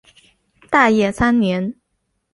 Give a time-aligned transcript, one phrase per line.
[0.71, 1.75] 大业三年。